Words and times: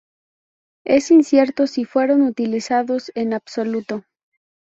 Es 0.83 1.11
incierto 1.11 1.67
si 1.67 1.85
fueron 1.85 2.23
utilizados 2.23 3.11
en 3.13 3.35
absoluto. 3.35 4.03